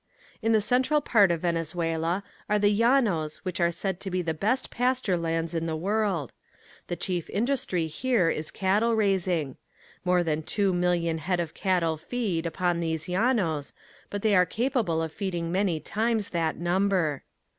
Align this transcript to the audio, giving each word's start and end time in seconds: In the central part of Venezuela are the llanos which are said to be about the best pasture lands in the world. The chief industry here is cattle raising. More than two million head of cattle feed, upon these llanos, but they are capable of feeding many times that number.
In 0.41 0.51
the 0.51 0.61
central 0.61 0.99
part 0.99 1.29
of 1.29 1.41
Venezuela 1.41 2.23
are 2.49 2.57
the 2.57 2.75
llanos 2.75 3.37
which 3.45 3.59
are 3.61 3.69
said 3.69 3.99
to 3.99 4.09
be 4.09 4.21
about 4.21 4.25
the 4.25 4.33
best 4.33 4.71
pasture 4.71 5.15
lands 5.15 5.53
in 5.53 5.67
the 5.67 5.75
world. 5.75 6.33
The 6.87 6.95
chief 6.95 7.29
industry 7.29 7.85
here 7.85 8.27
is 8.27 8.49
cattle 8.49 8.95
raising. 8.95 9.57
More 10.03 10.23
than 10.23 10.41
two 10.41 10.73
million 10.73 11.19
head 11.19 11.39
of 11.39 11.53
cattle 11.53 11.97
feed, 11.97 12.47
upon 12.47 12.79
these 12.79 13.07
llanos, 13.07 13.73
but 14.09 14.23
they 14.23 14.33
are 14.35 14.43
capable 14.47 15.03
of 15.03 15.11
feeding 15.13 15.51
many 15.51 15.79
times 15.79 16.29
that 16.29 16.55
number. 16.57 17.21